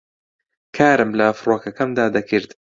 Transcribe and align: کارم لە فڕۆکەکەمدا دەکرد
کارم 0.75 1.09
لە 1.19 1.27
فڕۆکەکەمدا 1.39 2.05
دەکرد 2.15 2.49